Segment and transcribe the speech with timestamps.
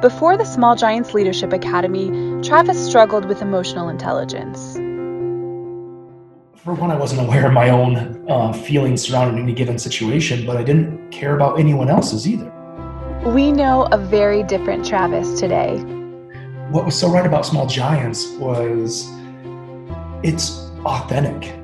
[0.00, 2.08] Before the Small Giants Leadership Academy,
[2.42, 4.76] Travis struggled with emotional intelligence.
[6.56, 10.56] For one, I wasn't aware of my own uh, feelings surrounding any given situation, but
[10.56, 12.50] I didn't care about anyone else's either.
[13.26, 15.76] We know a very different Travis today.
[16.70, 19.06] What was so right about Small Giants was
[20.22, 21.59] it's authentic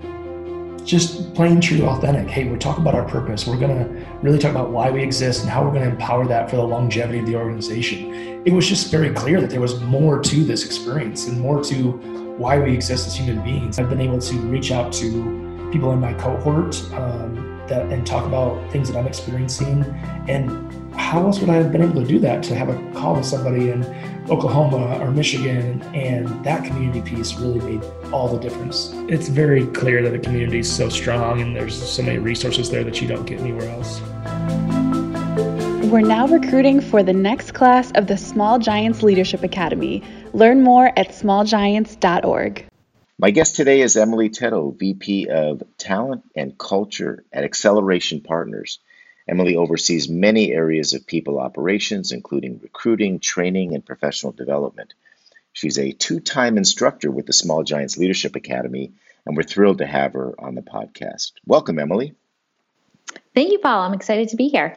[0.86, 2.28] just plain true authentic.
[2.28, 3.46] Hey we're talking about our purpose.
[3.46, 6.26] We're going to really talk about why we exist and how we're going to empower
[6.28, 8.42] that for the longevity of the organization.
[8.46, 11.92] It was just very clear that there was more to this experience and more to
[12.38, 13.80] why we exist as human beings.
[13.80, 18.24] I've been able to reach out to people in my cohort um, that and talk
[18.24, 19.82] about things that i'm experiencing.
[20.28, 22.44] And how else would I have been able to do that?
[22.44, 23.82] To have a call with somebody in
[24.28, 28.90] Oklahoma or Michigan, and that community piece really made all the difference.
[29.08, 32.82] It's very clear that the community is so strong, and there's so many resources there
[32.82, 34.00] that you don't get anywhere else.
[35.90, 40.02] We're now recruiting for the next class of the Small Giants Leadership Academy.
[40.32, 42.66] Learn more at smallgiants.org.
[43.18, 48.80] My guest today is Emily Teddo, VP of Talent and Culture at Acceleration Partners.
[49.28, 54.94] Emily oversees many areas of people operations, including recruiting, training, and professional development.
[55.52, 58.92] She's a two time instructor with the Small Giants Leadership Academy,
[59.24, 61.32] and we're thrilled to have her on the podcast.
[61.44, 62.14] Welcome, Emily.
[63.34, 63.82] Thank you, Paul.
[63.82, 64.76] I'm excited to be here.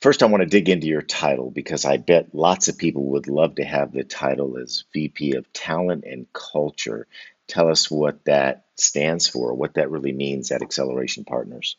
[0.00, 3.26] First, I want to dig into your title because I bet lots of people would
[3.26, 7.08] love to have the title as VP of Talent and Culture.
[7.48, 11.76] Tell us what that stands for, what that really means at Acceleration Partners.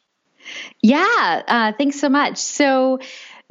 [0.82, 2.38] Yeah, uh, thanks so much.
[2.38, 3.00] So,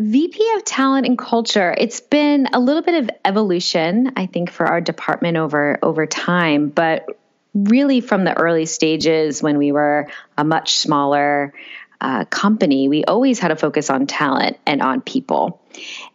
[0.01, 4.65] VP of Talent and Culture, it's been a little bit of evolution, I think, for
[4.67, 7.07] our department over over time, but
[7.55, 11.53] really from the early stages when we were a much smaller
[12.01, 15.61] uh, company, we always had a focus on talent and on people,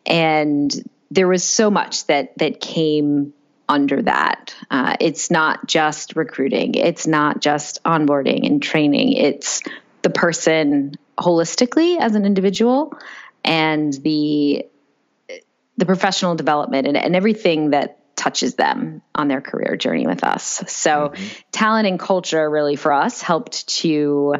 [0.05, 0.73] and
[1.11, 3.33] there was so much that that came
[3.67, 4.55] under that.
[4.71, 9.61] Uh, it's not just recruiting, it's not just onboarding and training, it's
[10.03, 12.97] the person holistically as an individual
[13.43, 14.65] and the
[15.77, 20.63] the professional development and, and everything that touches them on their career journey with us.
[20.67, 21.23] So mm-hmm.
[21.51, 24.35] talent and culture really for us helped to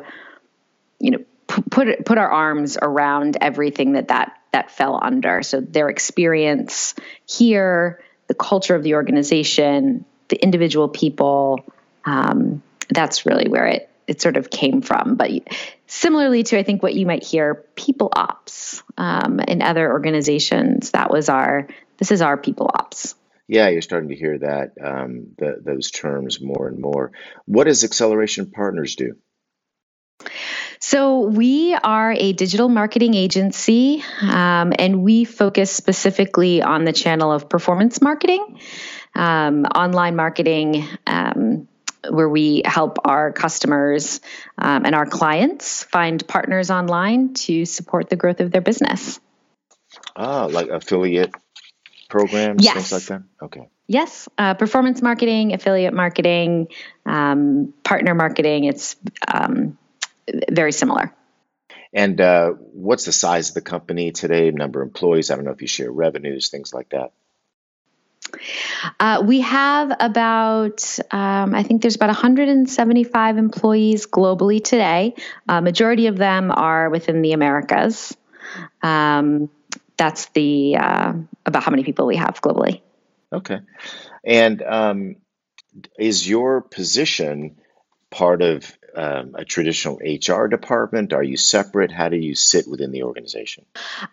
[1.00, 5.42] you know put put our arms around everything that that that fell under.
[5.42, 6.94] So their experience
[7.26, 11.66] here, the culture of the organization, the individual people,
[12.06, 15.16] um, that's really where it it sort of came from.
[15.16, 15.32] But
[15.88, 21.12] similarly to, I think, what you might hear people ops um, in other organizations, that
[21.12, 23.16] was our, this is our people ops.
[23.48, 27.12] Yeah, you're starting to hear that, um, the, those terms more and more.
[27.46, 29.16] What does Acceleration Partners do?
[30.80, 37.32] So, we are a digital marketing agency um, and we focus specifically on the channel
[37.32, 38.60] of performance marketing,
[39.16, 41.68] um, online marketing, um,
[42.10, 44.20] where we help our customers
[44.58, 49.20] um, and our clients find partners online to support the growth of their business.
[50.16, 51.34] Ah, like affiliate
[52.10, 52.74] programs, yes.
[52.74, 53.24] things like that?
[53.46, 53.70] Okay.
[53.88, 56.68] Yes, uh, performance marketing, affiliate marketing,
[57.06, 58.96] um, partner marketing, it's
[59.28, 59.78] um,
[60.50, 61.14] very similar.
[61.94, 64.50] And uh, what's the size of the company today?
[64.52, 65.30] Number of employees?
[65.30, 67.12] I don't know if you share revenues, things like that.
[69.00, 75.16] Uh, we have about, um, I think there's about 175 employees globally today.
[75.48, 78.16] Uh, majority of them are within the Americas.
[78.82, 79.50] Um,
[79.98, 81.14] that's the uh,
[81.46, 82.82] about how many people we have globally.
[83.32, 83.60] Okay,
[84.24, 85.16] and um,
[85.98, 87.58] is your position
[88.10, 91.14] part of um, a traditional HR department?
[91.14, 91.92] Are you separate?
[91.92, 93.66] How do you sit within the organization?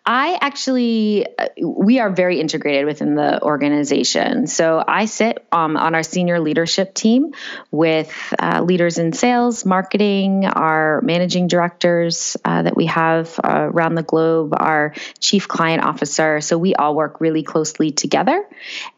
[0.05, 4.47] I actually, uh, we are very integrated within the organization.
[4.47, 7.33] So I sit um, on our senior leadership team
[7.71, 13.95] with uh, leaders in sales, marketing, our managing directors uh, that we have uh, around
[13.95, 16.41] the globe, our chief client officer.
[16.41, 18.45] So we all work really closely together.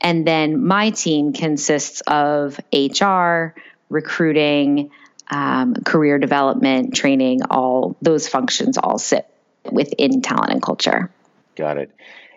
[0.00, 3.54] And then my team consists of HR,
[3.88, 4.90] recruiting,
[5.32, 9.26] um, career development, training, all those functions all sit
[9.70, 11.10] within talent and culture.
[11.56, 11.90] Got it.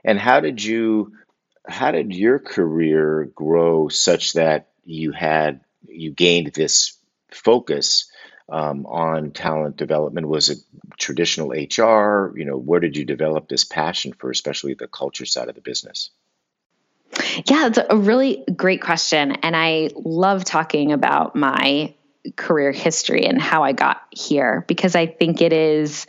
[0.03, 1.13] And how did you
[1.68, 6.97] how did your career grow such that you had you gained this
[7.31, 8.09] focus
[8.47, 10.27] um, on talent development?
[10.27, 10.59] Was it
[10.97, 12.38] traditional HR?
[12.38, 15.62] You know, where did you develop this passion for, especially the culture side of the
[15.62, 16.12] business?
[17.50, 19.33] Yeah, it's a really great question.
[19.33, 21.94] And I love talking about my
[22.36, 26.07] career history and how I got here because I think it is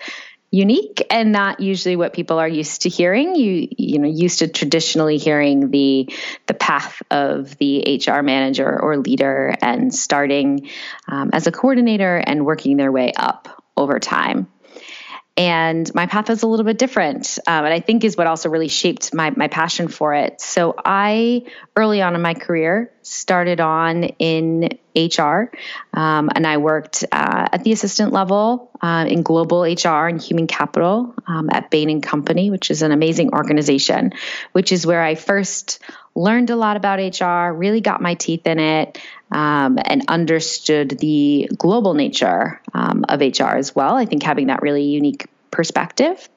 [0.51, 3.35] unique and not usually what people are used to hearing.
[3.35, 6.13] You you know used to traditionally hearing the
[6.47, 10.69] the path of the hr manager or leader and starting
[11.09, 14.49] um, as a coordinator and working their way up over time
[15.37, 18.49] and my path was a little bit different um, and i think is what also
[18.49, 20.41] really shaped my, my passion for it.
[20.41, 21.45] So i
[21.75, 25.51] early on in my career started on in hr
[25.93, 30.47] um, and i worked uh, at the assistant level uh, in global hr and human
[30.47, 34.13] capital um, at bain and company which is an amazing organization
[34.53, 35.81] which is where i first
[36.17, 38.99] learned a lot about hr really got my teeth in it
[39.31, 43.97] um, and understood the global nature um, of HR as well.
[43.97, 46.29] I think having that really unique perspective.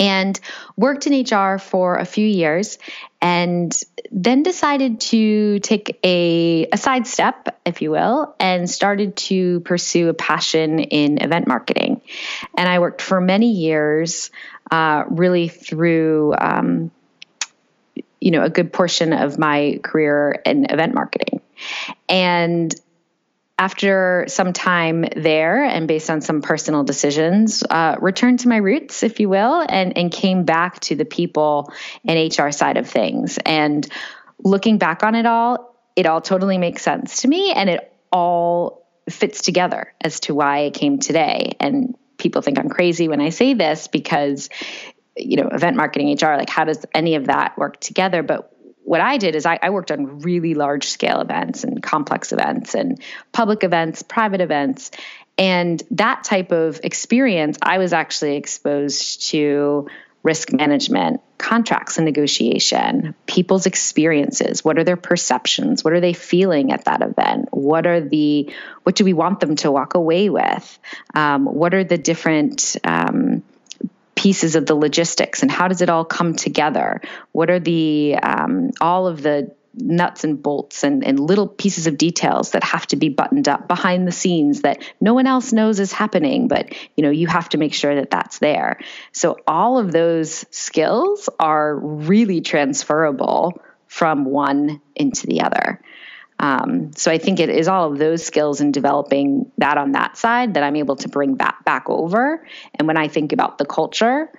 [0.00, 0.38] And
[0.76, 2.78] worked in HR for a few years
[3.20, 3.76] and
[4.12, 10.14] then decided to take a, a sidestep, if you will, and started to pursue a
[10.14, 12.00] passion in event marketing.
[12.56, 14.30] And I worked for many years,
[14.70, 16.92] uh, really through um,
[18.20, 21.40] you know a good portion of my career in event marketing
[22.08, 22.74] and
[23.58, 29.02] after some time there and based on some personal decisions, uh, returned to my roots,
[29.02, 31.72] if you will, and, and came back to the people
[32.04, 33.38] and HR side of things.
[33.44, 33.86] And
[34.38, 38.86] looking back on it all, it all totally makes sense to me and it all
[39.10, 41.56] fits together as to why I came today.
[41.58, 44.48] And people think I'm crazy when I say this because,
[45.18, 48.22] you know, event marketing, HR, like how does any of that work together?
[48.22, 48.52] But
[48.88, 52.74] what I did is I, I, worked on really large scale events and complex events
[52.74, 54.90] and public events, private events.
[55.36, 59.88] And that type of experience, I was actually exposed to
[60.22, 64.64] risk management, contracts and negotiation, people's experiences.
[64.64, 65.84] What are their perceptions?
[65.84, 67.48] What are they feeling at that event?
[67.52, 70.78] What are the, what do we want them to walk away with?
[71.14, 73.42] Um, what are the different, um,
[74.18, 77.00] pieces of the logistics and how does it all come together?
[77.30, 81.96] What are the um, all of the nuts and bolts and, and little pieces of
[81.96, 85.78] details that have to be buttoned up behind the scenes that no one else knows
[85.78, 88.80] is happening but you know you have to make sure that that's there
[89.12, 95.80] so all of those skills are really transferable from one into the other
[96.40, 100.16] um, so I think it is all of those skills and developing that on that
[100.16, 102.46] side that I'm able to bring back back over.
[102.74, 104.30] And when I think about the culture,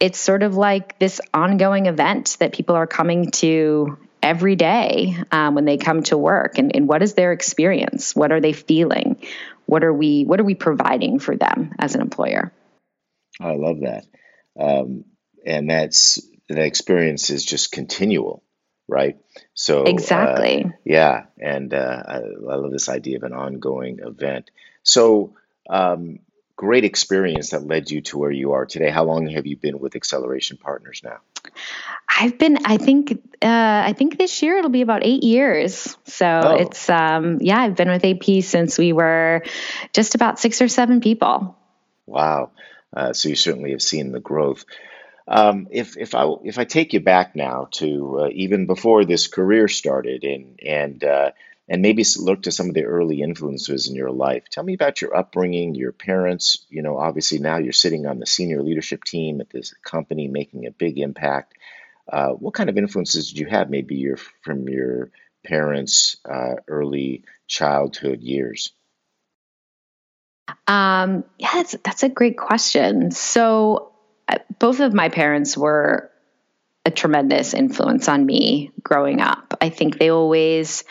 [0.00, 5.54] it's sort of like this ongoing event that people are coming to every day um,
[5.54, 6.58] when they come to work.
[6.58, 8.16] And, and what is their experience?
[8.16, 9.22] What are they feeling?
[9.66, 12.52] What are we What are we providing for them as an employer?
[13.40, 14.04] I love that,
[14.58, 15.04] um,
[15.44, 18.43] and that's the experience is just continual
[18.88, 19.16] right?
[19.54, 24.00] So uh, exactly, uh, yeah, and uh, I, I, love this idea of an ongoing
[24.00, 24.50] event.
[24.82, 25.34] So
[25.68, 26.20] um,
[26.56, 28.90] great experience that led you to where you are today.
[28.90, 31.18] How long have you been with Acceleration Partners now?
[32.08, 35.96] I've been, I think, uh, I think this year it'll be about eight years.
[36.04, 36.54] So oh.
[36.54, 39.42] it's, um, yeah, I've been with AP since we were
[39.92, 41.56] just about six or seven people.
[42.06, 42.52] Wow.
[42.96, 44.64] Uh, so you certainly have seen the growth.
[45.26, 49.26] Um, if if I if I take you back now to uh, even before this
[49.26, 51.30] career started, and and uh,
[51.68, 54.44] and maybe look to some of the early influences in your life.
[54.50, 56.64] Tell me about your upbringing, your parents.
[56.68, 60.66] You know, obviously now you're sitting on the senior leadership team at this company, making
[60.66, 61.54] a big impact.
[62.06, 63.70] Uh, what kind of influences did you have?
[63.70, 65.10] Maybe your from your
[65.42, 68.72] parents' uh, early childhood years.
[70.66, 73.10] Um, yeah, that's that's a great question.
[73.10, 73.93] So
[74.58, 76.10] both of my parents were
[76.84, 79.54] a tremendous influence on me growing up.
[79.60, 80.84] I think they always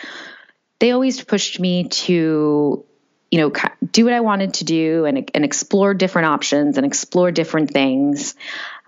[0.79, 2.85] they always pushed me to
[3.31, 3.51] you know
[3.91, 8.35] do what I wanted to do and and explore different options and explore different things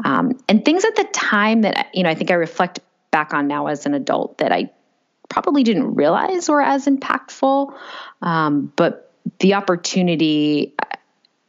[0.04, 2.80] um, and things at the time that you know I think I reflect
[3.12, 4.72] back on now as an adult that I
[5.30, 7.74] probably didn't realize were as impactful
[8.22, 10.76] um, but the opportunity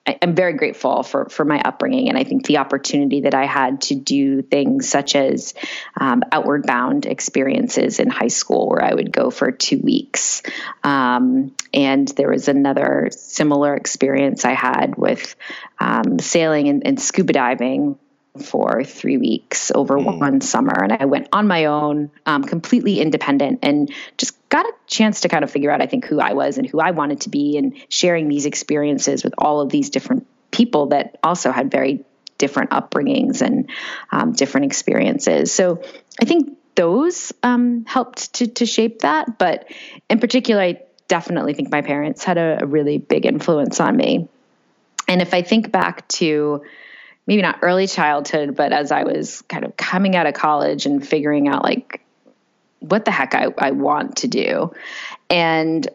[0.07, 3.83] I'm very grateful for for my upbringing, and I think the opportunity that I had
[3.83, 5.55] to do things such as
[5.99, 10.43] um, outward bound experiences in high school, where I would go for two weeks,
[10.85, 15.35] um, and there was another similar experience I had with
[15.81, 17.99] um, sailing and, and, scuba diving
[18.45, 20.19] for three weeks over mm.
[20.19, 20.83] one summer.
[20.83, 25.29] And I went on my own, um, completely independent, and just got a chance to
[25.29, 27.59] kind of figure out, I think, who I was and who I wanted to be,
[27.59, 32.05] and sharing these experiences with all of these different people that also had very
[32.39, 33.71] different upbringings and
[34.11, 35.53] um, different experiences.
[35.53, 35.83] So
[36.21, 39.39] I think those um, helped to, to shape that.
[39.39, 39.71] But
[40.09, 44.29] in particular, I definitely think my parents had a, a really big influence on me.
[45.09, 46.63] And if I think back to
[47.27, 51.07] maybe not early childhood, but as I was kind of coming out of college and
[51.07, 52.03] figuring out like
[52.81, 54.73] what the heck I, I want to do.
[55.31, 55.89] And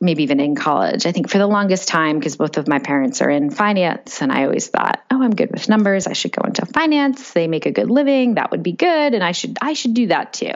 [0.00, 1.04] maybe even in college.
[1.04, 4.32] I think for the longest time, because both of my parents are in finance, and
[4.32, 6.06] I always thought, oh, I'm good with numbers.
[6.06, 7.32] I should go into finance.
[7.32, 8.34] They make a good living.
[8.34, 10.54] That would be good, and I should I should do that too.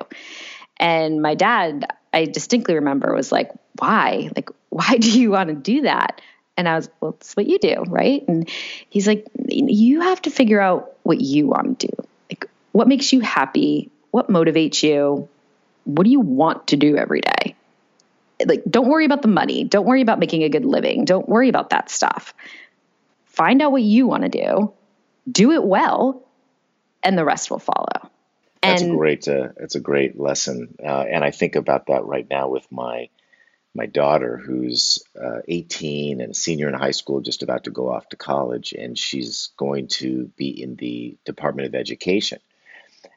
[0.79, 4.31] And my dad, I distinctly remember, was like, why?
[4.35, 6.21] Like, why do you want to do that?
[6.57, 8.27] And I was, well, it's what you do, right?
[8.27, 8.49] And
[8.89, 12.05] he's like, you have to figure out what you want to do.
[12.31, 13.91] Like, what makes you happy?
[14.11, 15.29] What motivates you?
[15.85, 17.57] What do you want to do every day?
[18.45, 19.65] Like, don't worry about the money.
[19.65, 21.05] Don't worry about making a good living.
[21.05, 22.35] Don't worry about that stuff.
[23.27, 24.73] Find out what you want to do,
[25.31, 26.23] do it well,
[27.03, 28.11] and the rest will follow.
[28.63, 29.29] That's a great.
[29.29, 33.09] Uh, it's a great lesson, uh, and I think about that right now with my
[33.75, 37.91] my daughter, who's uh, 18 and a senior in high school, just about to go
[37.91, 42.39] off to college, and she's going to be in the Department of Education.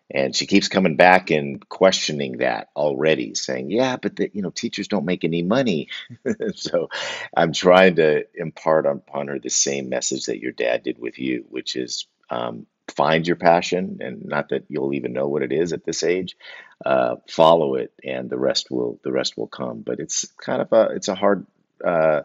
[0.09, 4.51] And she keeps coming back and questioning that already, saying, "Yeah, but the, you know,
[4.51, 5.89] teachers don't make any money."
[6.55, 6.89] so,
[7.35, 11.45] I'm trying to impart upon her the same message that your dad did with you,
[11.49, 15.73] which is um, find your passion and not that you'll even know what it is
[15.73, 16.37] at this age
[16.85, 20.71] uh, follow it and the rest will the rest will come but it's kind of
[20.71, 21.45] a it's a hard
[21.83, 22.21] uh,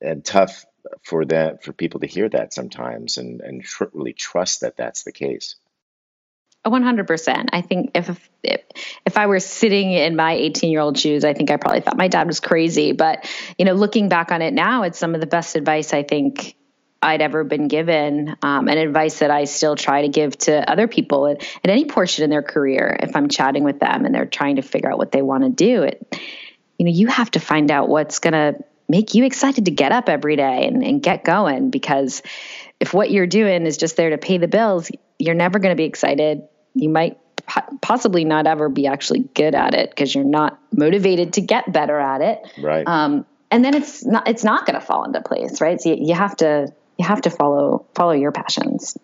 [0.00, 0.66] and tough
[1.02, 5.04] for that for people to hear that sometimes and and tr- really trust that that's
[5.04, 5.56] the case
[6.64, 8.62] 100% i think if, if
[9.04, 11.96] if i were sitting in my 18 year old shoes i think i probably thought
[11.96, 13.28] my dad was crazy but
[13.58, 16.56] you know looking back on it now it's some of the best advice i think
[17.04, 20.88] I'd ever been given, um, and advice that I still try to give to other
[20.88, 22.96] people at, at, any portion in their career.
[22.98, 25.50] If I'm chatting with them and they're trying to figure out what they want to
[25.50, 26.18] do, it,
[26.78, 29.92] you know, you have to find out what's going to make you excited to get
[29.92, 31.70] up every day and, and get going.
[31.70, 32.22] Because
[32.80, 35.80] if what you're doing is just there to pay the bills, you're never going to
[35.80, 36.42] be excited.
[36.74, 37.18] You might
[37.80, 41.98] possibly not ever be actually good at it because you're not motivated to get better
[41.98, 42.40] at it.
[42.60, 42.86] Right.
[42.86, 45.80] Um, and then it's not it's not going to fall into place, right?
[45.80, 48.96] So you, you have to you have to follow follow your passions.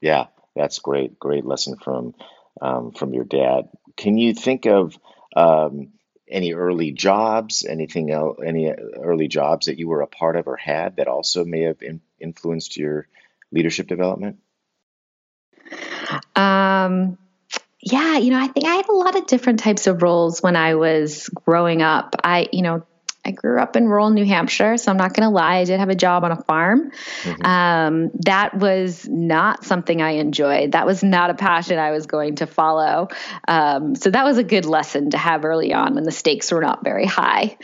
[0.00, 1.18] Yeah, that's great.
[1.18, 2.14] Great lesson from
[2.60, 3.68] um, from your dad.
[3.96, 4.98] Can you think of
[5.36, 5.92] um,
[6.28, 10.56] any early jobs, anything else, any early jobs that you were a part of or
[10.56, 13.08] had that also may have in, influenced your
[13.52, 14.38] leadership development?
[16.36, 17.18] Um,
[17.80, 20.56] yeah, you know, I think I had a lot of different types of roles when
[20.56, 22.16] I was growing up.
[22.24, 22.86] I, you know,
[23.26, 25.56] I grew up in rural New Hampshire, so I'm not going to lie.
[25.56, 26.90] I did have a job on a farm.
[27.22, 27.46] Mm-hmm.
[27.46, 30.72] Um, that was not something I enjoyed.
[30.72, 33.08] That was not a passion I was going to follow.
[33.48, 36.60] Um, so that was a good lesson to have early on when the stakes were
[36.60, 37.56] not very high.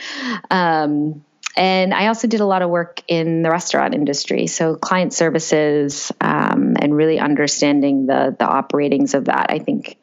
[0.49, 1.23] Um,
[1.55, 6.11] and I also did a lot of work in the restaurant industry, so client services
[6.21, 9.47] um, and really understanding the the operatings of that.
[9.49, 9.97] I think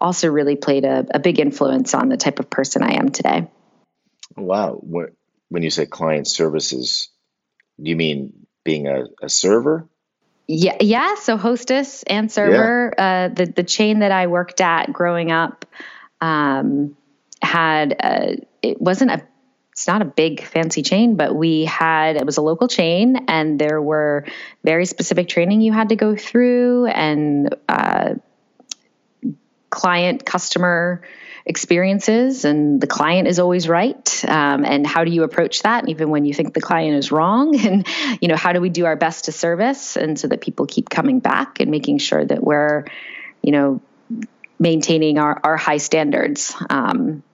[0.00, 3.48] also really played a, a big influence on the type of person I am today.
[4.36, 4.80] Wow.
[5.48, 7.10] When you say client services,
[7.80, 9.88] do you mean being a, a server?
[10.46, 11.14] Yeah, yeah.
[11.14, 12.92] So hostess and server.
[12.96, 13.04] Yeah.
[13.04, 15.64] Uh, the the chain that I worked at growing up
[16.20, 16.96] um,
[17.40, 19.22] had a, it wasn't a
[19.74, 23.58] it's not a big fancy chain, but we had it was a local chain, and
[23.58, 24.24] there were
[24.62, 28.14] very specific training you had to go through, and uh,
[29.70, 31.02] client customer
[31.44, 36.08] experiences and the client is always right um, and how do you approach that even
[36.08, 37.58] when you think the client is wrong?
[37.66, 37.84] And
[38.22, 40.88] you know how do we do our best to service and so that people keep
[40.88, 42.84] coming back and making sure that we're
[43.42, 43.82] you know
[44.60, 47.24] maintaining our, our high standards um,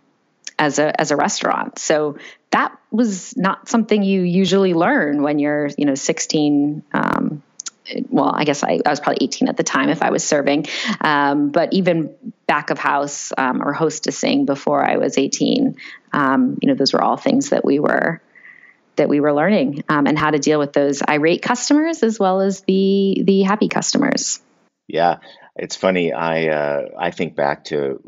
[0.60, 2.18] as a as a restaurant so
[2.50, 7.42] that was not something you usually learn when you're you know 16 um,
[8.08, 10.66] well, I guess I, I, was probably 18 at the time if I was serving.
[11.00, 12.14] Um, but even
[12.46, 15.76] back of house um, or hostessing before I was 18,
[16.12, 18.20] um, you know, those were all things that we were
[18.96, 22.40] that we were learning um, and how to deal with those irate customers as well
[22.40, 24.40] as the the happy customers.
[24.88, 25.18] Yeah,
[25.56, 26.12] it's funny.
[26.12, 28.00] I uh, I think back to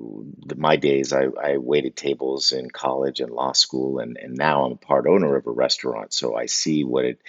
[0.57, 1.13] my days.
[1.13, 5.07] I, I waited tables in college and law school, and, and now I'm a part
[5.07, 6.13] owner of a restaurant.
[6.13, 7.21] So I see what it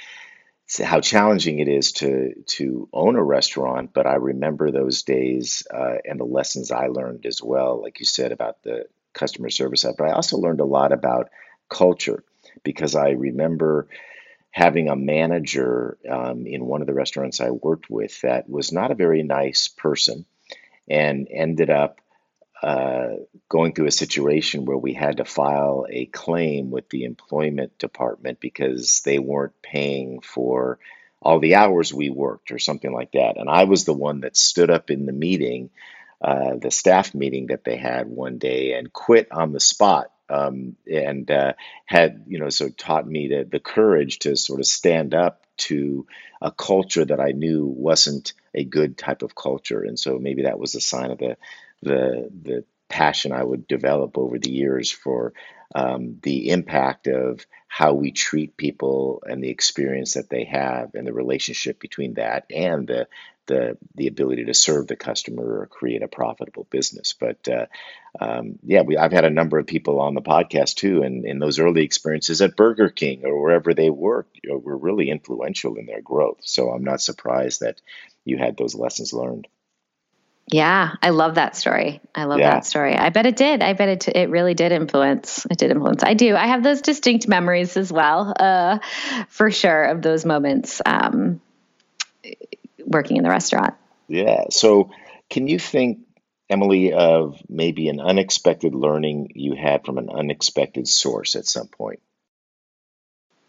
[0.84, 5.96] how challenging it is to to own a restaurant, but I remember those days uh,
[6.06, 9.86] and the lessons I learned as well, like you said about the customer service.
[9.98, 11.30] But I also learned a lot about
[11.70, 12.24] culture
[12.64, 13.88] because I remember
[14.54, 18.92] having a manager um, in one of the restaurants I worked with that was not
[18.92, 20.26] a very nice person
[20.88, 22.00] and ended up
[22.62, 23.16] uh,
[23.50, 28.40] going through a situation where we had to file a claim with the employment department
[28.40, 30.78] because they weren't paying for
[31.20, 33.38] all the hours we worked or something like that.
[33.38, 35.72] And I was the one that stood up in the meeting,
[36.22, 40.12] uh, the staff meeting that they had one day, and quit on the spot.
[40.34, 41.54] Um, and uh,
[41.86, 46.08] had you know so taught me the, the courage to sort of stand up to
[46.42, 50.60] a culture that I knew wasn't a good type of culture, and so maybe that
[50.60, 51.38] was a sign of the
[51.84, 55.34] the the passion I would develop over the years for
[55.76, 61.08] um, the impact of how we treat people and the experience that they have and
[61.08, 63.08] the relationship between that and the
[63.48, 67.14] the the ability to serve the customer or create a profitable business.
[67.20, 67.66] But uh,
[68.20, 71.40] um, yeah, we, I've had a number of people on the podcast too, and in
[71.40, 75.76] those early experiences at Burger King or wherever they worked, you know, were really influential
[75.76, 76.42] in their growth.
[76.44, 77.82] So I'm not surprised that
[78.26, 79.48] you had those lessons learned.
[80.48, 82.02] Yeah, I love that story.
[82.14, 82.52] I love yeah.
[82.52, 82.96] that story.
[82.96, 83.64] I bet it did.
[83.64, 85.48] I bet it it really did influence.
[85.50, 86.04] It did influence.
[86.04, 86.36] I do.
[86.36, 88.80] I have those distinct memories as well, uh,
[89.30, 91.40] for sure, of those moments um,
[92.94, 93.74] working in the restaurant.
[94.08, 94.46] Yeah.
[94.50, 94.92] So,
[95.30, 96.00] can you think,
[96.50, 102.02] Emily, of maybe an unexpected learning you had from an unexpected source at some point?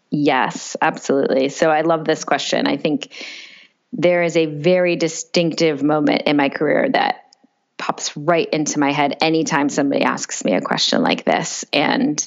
[0.09, 1.49] Yes, absolutely.
[1.49, 2.67] So, I love this question.
[2.67, 3.13] I think
[3.93, 7.21] there is a very distinctive moment in my career that
[7.77, 11.65] pops right into my head anytime somebody asks me a question like this.
[11.71, 12.25] And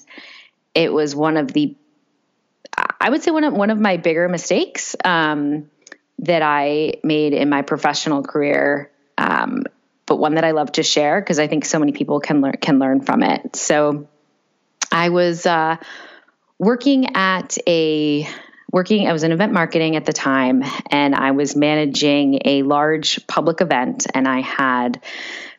[0.74, 1.76] it was one of the,
[3.00, 5.70] I would say one of one of my bigger mistakes um,
[6.20, 9.64] that I made in my professional career, um,
[10.06, 12.54] but one that I love to share because I think so many people can learn
[12.60, 13.56] can learn from it.
[13.56, 14.08] So,
[14.90, 15.76] I was uh,
[16.58, 18.28] working at a
[18.70, 23.26] working, I was in event marketing at the time, and I was managing a large
[23.26, 25.00] public event, and I had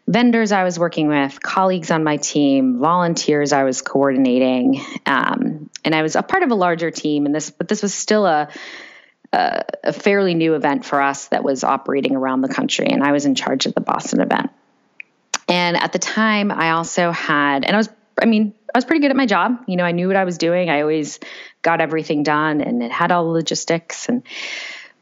[0.07, 5.95] vendors I was working with, colleagues on my team, volunteers I was coordinating, um, and
[5.95, 7.25] I was a part of a larger team.
[7.25, 8.49] And this, but this was still a,
[9.33, 13.25] a, fairly new event for us that was operating around the country, and I was
[13.25, 14.51] in charge of the Boston event.
[15.47, 17.89] And at the time, I also had, and I was,
[18.21, 19.63] I mean, I was pretty good at my job.
[19.67, 20.69] You know, I knew what I was doing.
[20.69, 21.19] I always
[21.61, 24.23] got everything done and it had all the logistics and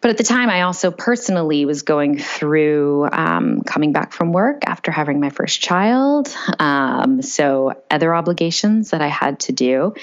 [0.01, 4.63] but at the time i also personally was going through um, coming back from work
[4.65, 9.93] after having my first child um, so other obligations that i had to do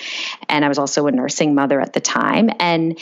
[0.48, 2.98] and i was also a nursing mother at the time and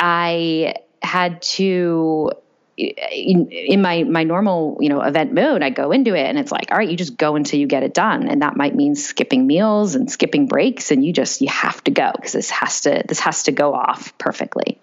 [0.00, 2.30] i had to
[2.76, 6.72] in, my my normal you know event mode i go into it and it's like
[6.72, 8.28] all right you just go until you get it done.
[8.28, 11.90] And that might mean skipping meals and skipping breaks and you just you have to
[11.90, 14.80] go because this has to this has to go off perfectly.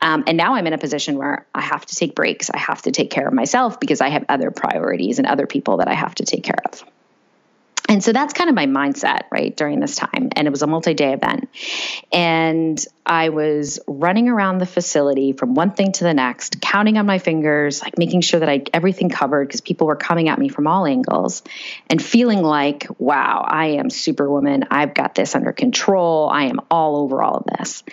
[0.00, 2.50] Um, and now i'm in a position where i have to take breaks.
[2.50, 5.78] I have to take care of myself because i have other priorities and other people
[5.78, 6.84] that i have to take care of
[7.92, 10.30] and so that's kind of my mindset, right, during this time.
[10.34, 11.50] And it was a multi day event.
[12.10, 17.04] And I was running around the facility from one thing to the next, counting on
[17.04, 20.48] my fingers, like making sure that I everything covered because people were coming at me
[20.48, 21.42] from all angles
[21.90, 24.64] and feeling like, wow, I am superwoman.
[24.70, 26.30] I've got this under control.
[26.30, 27.84] I am all over all of this.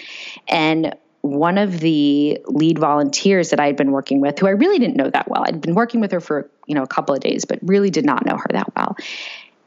[0.47, 4.79] And one of the lead volunteers that I had been working with, who I really
[4.79, 7.21] didn't know that well, I'd been working with her for you know a couple of
[7.21, 8.95] days, but really did not know her that well.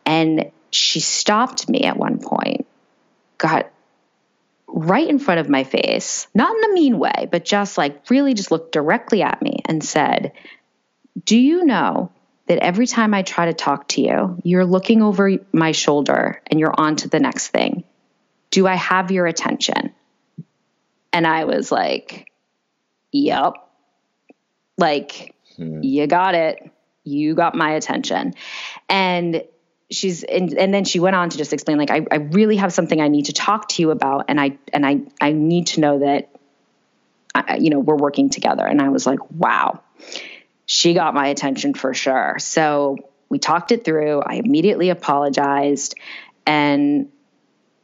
[0.05, 2.67] And she stopped me at one point,
[3.39, 3.71] got
[4.67, 8.35] right in front of my face, not in a mean way, but just like really
[8.35, 10.33] just looked directly at me and said,
[11.25, 12.11] Do you know
[12.47, 16.59] that every time I try to talk to you, you're looking over my shoulder and
[16.59, 17.85] you're on to the next thing?
[18.51, 19.95] Do I have your attention?
[21.13, 22.29] And I was like,
[23.13, 23.55] Yep.
[24.79, 25.83] Like, hmm.
[25.83, 26.71] you got it.
[27.05, 28.35] You got my attention.
[28.89, 29.45] And
[29.93, 32.73] she's and, and then she went on to just explain like I, I really have
[32.73, 35.81] something I need to talk to you about and I and I I need to
[35.81, 36.31] know that
[37.35, 38.67] I, you know we're working together.
[38.67, 39.81] And I was like wow.
[40.65, 42.37] She got my attention for sure.
[42.39, 42.97] So
[43.29, 44.23] we talked it through.
[44.23, 45.97] I immediately apologized.
[46.47, 47.11] And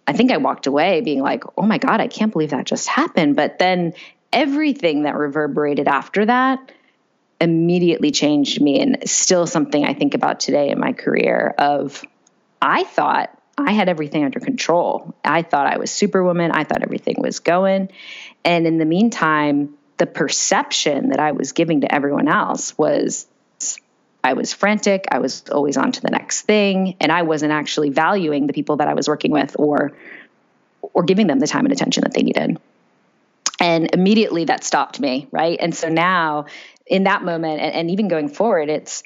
[0.07, 2.88] I think I walked away being like oh my god I can't believe that just
[2.88, 3.37] happened.
[3.37, 3.94] But then
[4.33, 6.73] everything that reverberated after that
[7.40, 12.05] immediately changed me and still something I think about today in my career of
[12.61, 15.14] I thought I had everything under control.
[15.24, 16.53] I thought I was superwoman.
[16.53, 17.90] I thought everything was going.
[18.44, 23.27] And in the meantime, the perception that I was giving to everyone else was
[24.22, 27.90] I was frantic, I was always on to the next thing, and I wasn't actually
[27.90, 29.92] valuing the people that I was working with or
[30.83, 32.59] or giving them the time and attention that they needed.
[33.61, 35.59] And immediately that stopped me, right?
[35.61, 36.46] And so now
[36.88, 39.03] in that moment and, and even going forward, it's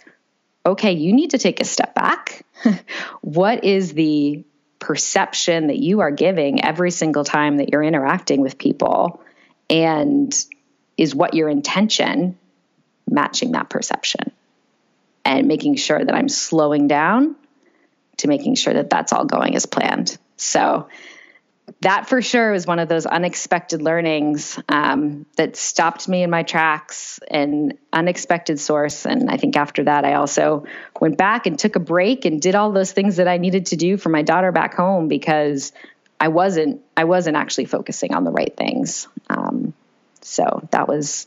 [0.65, 2.45] okay, you need to take a step back.
[3.21, 4.45] what is the
[4.79, 9.21] perception that you are giving every single time that you're interacting with people?
[9.69, 10.33] And
[10.97, 12.39] is what your intention
[13.09, 14.33] matching that perception?
[15.25, 17.37] And making sure that I'm slowing down
[18.19, 20.17] to making sure that that's all going as planned.
[20.37, 20.89] So,
[21.81, 26.43] that for sure was one of those unexpected learnings um, that stopped me in my
[26.43, 29.07] tracks an unexpected source.
[29.07, 30.65] And i think after that i also
[31.01, 33.77] went back and took a break and did all those things that i needed to
[33.77, 35.73] do for my daughter back home because
[36.21, 39.09] i wasn't i wasn't actually focusing on the right things.
[39.29, 39.75] Um,
[40.21, 41.27] so that was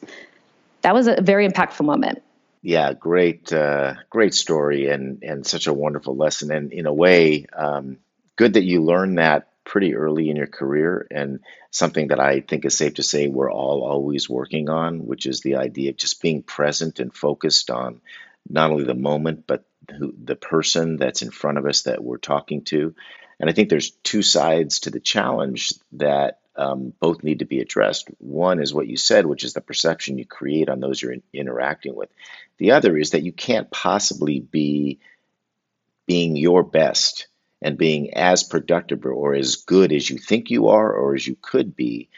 [0.81, 2.21] that was a very impactful moment.
[2.61, 6.51] Yeah great uh, great story and and such a wonderful lesson.
[6.51, 7.97] And in a way um,
[8.35, 11.39] good that you learned that pretty early in your career and
[11.71, 15.41] something that I think is safe to say we're all always working on, which is
[15.41, 18.01] the idea of just being present and focused on
[18.49, 19.65] not only the moment, but
[19.97, 22.95] who, the person that's in front of us that we're talking to.
[23.39, 27.59] And I think there's two sides to the challenge that um, both need to be
[27.59, 28.07] addressed.
[28.19, 31.23] One is what you said, which is the perception you create on those you're in,
[31.33, 32.09] interacting with.
[32.57, 34.99] The other is that you can't possibly be
[36.05, 37.27] being your best
[37.65, 41.35] and being as productive or as good as you think you are or as you
[41.41, 42.09] could be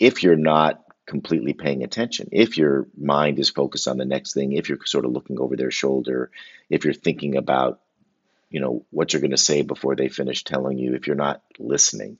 [0.00, 2.28] if you're not completely paying attention.
[2.32, 5.54] If your mind is focused on the next thing, if you're sort of looking over
[5.54, 6.32] their shoulder,
[6.68, 7.80] if you're thinking about,
[8.50, 11.40] you know, what you're going to say before they finish telling you, if you're not
[11.60, 12.18] listening.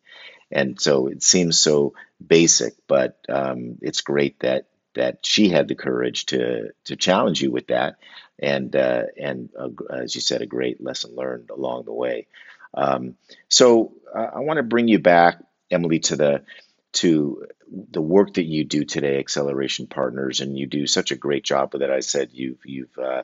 [0.53, 5.75] And so it seems so basic, but um, it's great that that she had the
[5.75, 7.97] courage to to challenge you with that,
[8.39, 12.27] and uh, and uh, as you said, a great lesson learned along the way.
[12.75, 13.17] Um,
[13.49, 16.45] so uh, I want to bring you back, Emily, to the
[16.93, 17.47] to
[17.93, 21.73] the work that you do today, Acceleration Partners, and you do such a great job
[21.73, 21.91] with it.
[21.91, 23.23] I said you've you've uh,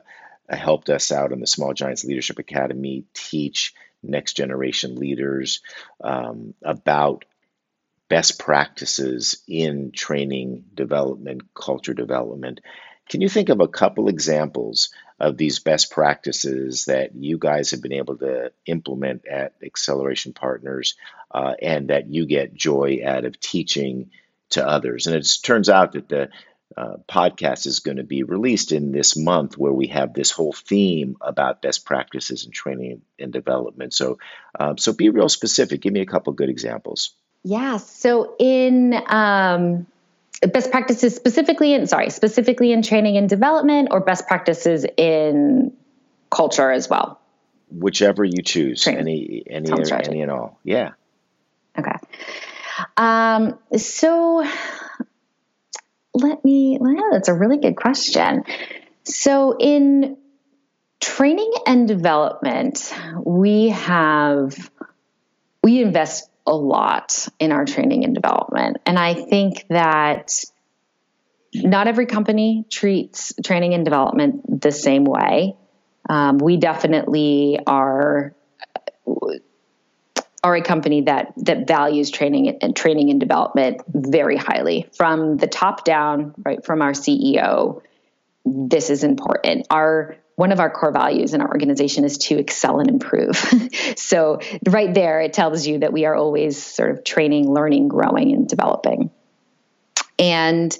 [0.49, 5.61] helped us out in the Small Giants Leadership Academy teach next generation leaders
[6.01, 7.25] um, about
[8.09, 12.61] best practices in training development, culture development.
[13.09, 14.89] Can you think of a couple examples
[15.19, 20.95] of these best practices that you guys have been able to implement at Acceleration Partners
[21.31, 24.11] uh, and that you get joy out of teaching
[24.51, 25.07] to others?
[25.07, 26.29] And it turns out that the
[26.75, 30.53] uh, podcast is going to be released in this month where we have this whole
[30.53, 33.93] theme about best practices in training and development.
[33.93, 34.19] So,
[34.59, 35.81] uh, so be real specific.
[35.81, 37.11] Give me a couple good examples.
[37.43, 37.77] Yeah.
[37.77, 39.87] So in um,
[40.41, 45.73] best practices specifically in sorry specifically in training and development or best practices in
[46.29, 47.19] culture as well?
[47.69, 49.01] Whichever you choose training.
[49.01, 50.59] any any any and all.
[50.63, 50.91] Yeah.
[51.77, 51.95] Okay.
[52.95, 54.45] Um so
[56.13, 58.43] let me well, that's a really good question.
[59.03, 60.17] So in
[60.99, 64.69] training and development we have
[65.63, 68.77] we invest a lot in our training and development.
[68.85, 70.43] And I think that
[71.53, 75.55] not every company treats training and development the same way.
[76.09, 78.33] Um, we definitely are
[80.43, 85.47] are a company that that values training and training and development very highly from the
[85.47, 87.81] top down, right from our CEO.
[88.45, 89.67] This is important.
[89.69, 93.35] Our one of our core values in our organization is to excel and improve.
[93.97, 98.33] so, right there, it tells you that we are always sort of training, learning, growing,
[98.33, 99.09] and developing.
[100.19, 100.77] And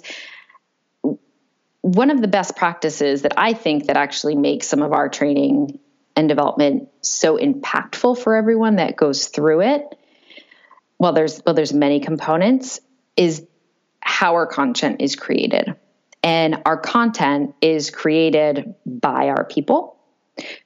[1.80, 5.80] one of the best practices that I think that actually makes some of our training
[6.14, 9.82] and development so impactful for everyone that goes through it,
[11.00, 12.80] well, there's well, there's many components,
[13.16, 13.44] is
[13.98, 15.74] how our content is created
[16.22, 19.98] and our content is created by our people.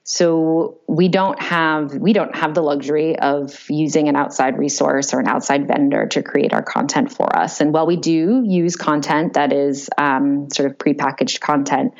[0.03, 5.19] So we don't have we don't have the luxury of using an outside resource or
[5.19, 7.59] an outside vendor to create our content for us.
[7.59, 11.93] And while we do use content that is um, sort of prepackaged content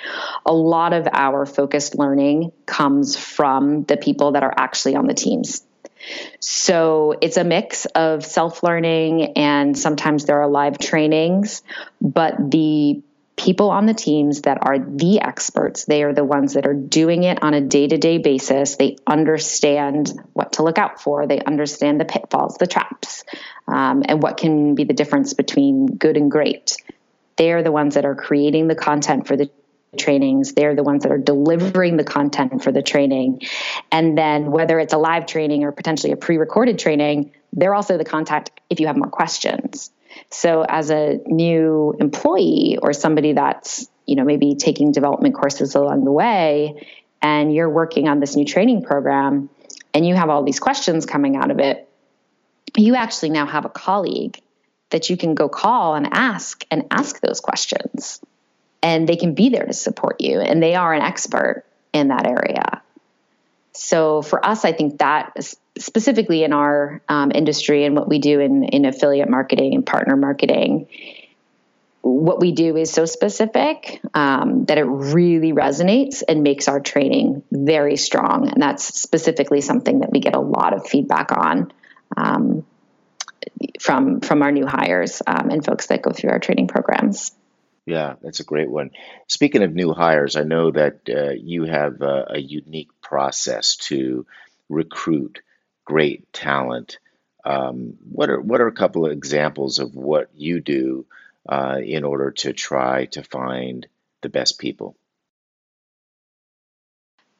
[0.45, 5.15] a lot of our focused learning comes from the people that are actually on the
[5.15, 5.63] teams.
[6.39, 11.63] So it's a mix of self learning and sometimes there are live trainings,
[12.01, 13.01] but the
[13.35, 15.85] people on the teams that are the experts.
[15.85, 18.75] They are the ones that are doing it on a day to day basis.
[18.75, 23.23] They understand what to look out for, they understand the pitfalls, the traps,
[23.67, 26.77] um, and what can be the difference between good and great.
[27.35, 29.49] They're the ones that are creating the content for the
[29.97, 30.53] trainings.
[30.53, 33.41] They're the ones that are delivering the content for the training.
[33.91, 38.05] And then whether it's a live training or potentially a pre-recorded training, they're also the
[38.05, 39.91] contact if you have more questions.
[40.29, 46.05] So as a new employee or somebody that's, you know, maybe taking development courses along
[46.05, 46.87] the way
[47.21, 49.49] and you're working on this new training program
[49.93, 51.89] and you have all these questions coming out of it,
[52.75, 54.39] you actually now have a colleague
[54.89, 58.21] that you can go call and ask and ask those questions.
[58.83, 62.27] And they can be there to support you, and they are an expert in that
[62.27, 62.82] area.
[63.75, 65.33] So for us, I think that
[65.77, 70.15] specifically in our um, industry and what we do in, in affiliate marketing and partner
[70.15, 70.87] marketing,
[72.01, 77.43] what we do is so specific um, that it really resonates and makes our training
[77.49, 78.49] very strong.
[78.49, 81.71] And that's specifically something that we get a lot of feedback on
[82.15, 82.65] um,
[83.79, 87.31] from from our new hires um, and folks that go through our training programs.
[87.85, 88.91] Yeah, that's a great one.
[89.27, 94.25] Speaking of new hires, I know that uh, you have a, a, unique process to
[94.69, 95.41] recruit
[95.83, 96.99] great talent.
[97.43, 101.05] Um, what are what are a couple of examples of what you do
[101.47, 103.85] uh, in order to try to find
[104.21, 104.95] the best people?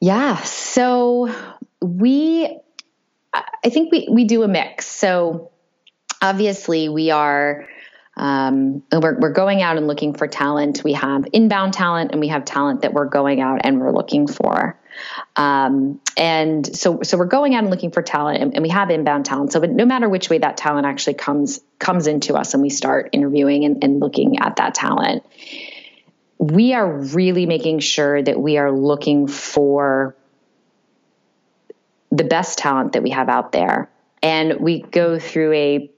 [0.00, 1.34] Yeah, so
[1.80, 2.54] we,
[3.32, 4.84] I think we we do a mix.
[4.84, 5.52] So
[6.20, 7.66] obviously we are
[8.16, 10.84] um, we're, we're going out and looking for talent.
[10.84, 14.26] We have inbound talent and we have talent that we're going out and we're looking
[14.28, 14.78] for.
[15.34, 18.90] Um, and so, so we're going out and looking for talent and, and, we have
[18.90, 19.52] inbound talent.
[19.52, 22.70] So, but no matter which way that talent actually comes, comes into us and we
[22.70, 25.24] start interviewing and, and looking at that talent,
[26.38, 30.14] we are really making sure that we are looking for
[32.12, 33.90] the best talent that we have out there.
[34.22, 35.90] And we go through a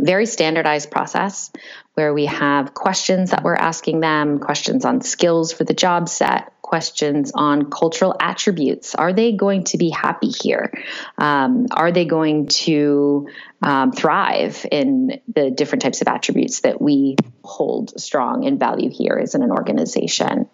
[0.00, 1.50] very standardized process
[1.94, 6.52] where we have questions that we're asking them, questions on skills for the job set,
[6.62, 8.94] questions on cultural attributes.
[8.94, 10.72] Are they going to be happy here?
[11.18, 13.28] Um, are they going to
[13.60, 19.18] um, thrive in the different types of attributes that we hold strong and value here
[19.20, 20.48] as in an organization?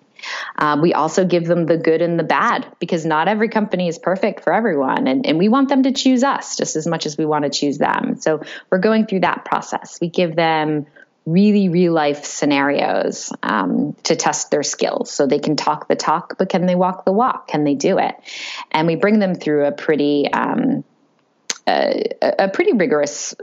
[0.59, 3.99] Um, we also give them the good and the bad because not every company is
[3.99, 5.07] perfect for everyone.
[5.07, 7.51] And, and we want them to choose us just as much as we want to
[7.51, 8.17] choose them.
[8.21, 9.99] So we're going through that process.
[10.01, 10.87] We give them
[11.27, 16.39] really real life scenarios um, to test their skills so they can talk the talk,
[16.39, 17.49] but can they walk the walk?
[17.49, 18.15] Can they do it?
[18.71, 20.85] And we bring them through a pretty, um,
[21.67, 23.35] a, a pretty rigorous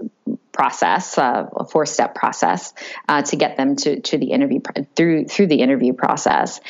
[0.53, 2.73] process, uh, a four step process,
[3.09, 4.61] uh, to get them to to the interview
[4.95, 6.61] through through the interview process.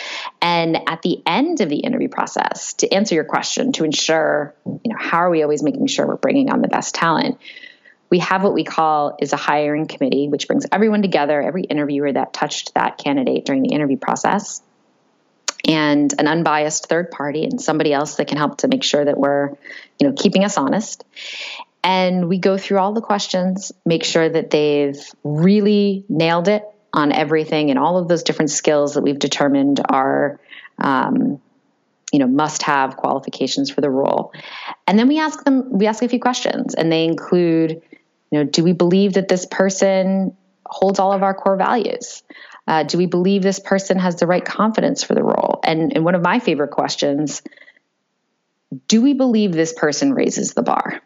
[0.42, 4.92] And at the end of the interview process, to answer your question, to ensure you
[4.92, 7.38] know how are we always making sure we're bringing on the best talent.
[8.10, 12.12] We have what we call is a hiring committee, which brings everyone together, every interviewer
[12.12, 14.62] that touched that candidate during the interview process,
[15.68, 19.18] and an unbiased third party and somebody else that can help to make sure that
[19.18, 19.50] we're,
[20.00, 21.04] you know, keeping us honest.
[21.84, 27.12] And we go through all the questions, make sure that they've really nailed it on
[27.12, 30.40] everything and all of those different skills that we've determined are,
[30.78, 31.42] um,
[32.12, 34.32] you know, must have qualifications for the role.
[34.88, 37.82] And then we ask them, we ask a few questions, and they include,
[38.32, 42.24] you know, do we believe that this person holds all of our core values?
[42.68, 45.60] Uh, do we believe this person has the right confidence for the role?
[45.64, 47.42] And, and one of my favorite questions
[48.88, 51.02] do we believe this person raises the bar?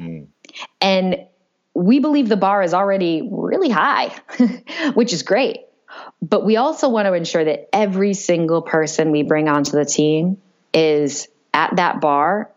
[0.00, 0.28] Mm.
[0.80, 1.26] And
[1.74, 4.14] we believe the bar is already really high,
[4.94, 5.60] which is great.
[6.22, 10.38] But we also want to ensure that every single person we bring onto the team
[10.72, 12.50] is at that bar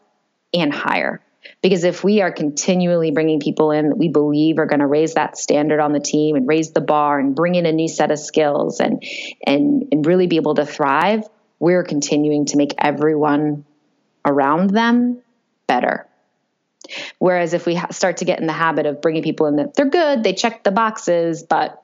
[0.53, 1.21] and higher.
[1.61, 5.15] Because if we are continually bringing people in that we believe are going to raise
[5.15, 8.11] that standard on the team and raise the bar and bring in a new set
[8.11, 9.03] of skills and
[9.45, 11.27] and and really be able to thrive,
[11.59, 13.65] we're continuing to make everyone
[14.25, 15.21] around them
[15.67, 16.07] better.
[17.17, 19.75] Whereas if we ha- start to get in the habit of bringing people in that
[19.75, 21.81] they're good, they check the boxes, but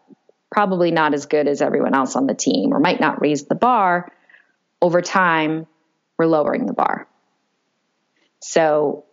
[0.52, 3.56] probably not as good as everyone else on the team or might not raise the
[3.56, 4.12] bar,
[4.82, 5.68] over time,
[6.18, 7.08] we're lowering the bar.
[8.42, 9.06] So,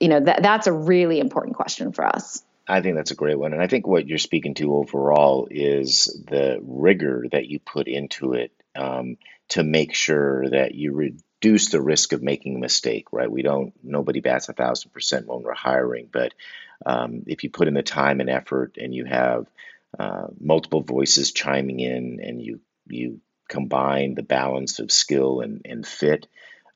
[0.00, 2.42] you know, that, that's a really important question for us.
[2.66, 3.52] I think that's a great one.
[3.52, 8.34] And I think what you're speaking to overall is the rigor that you put into
[8.34, 9.16] it um,
[9.50, 13.30] to make sure that you re- reduce the risk of making a mistake, right?
[13.30, 16.34] We don't, nobody bats a thousand percent when we're hiring, but
[16.86, 19.46] um, if you put in the time and effort and you have
[19.98, 25.84] uh, multiple voices chiming in and you, you combine the balance of skill and, and
[25.86, 26.28] fit